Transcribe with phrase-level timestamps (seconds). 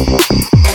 [0.00, 0.69] Mm-hmm.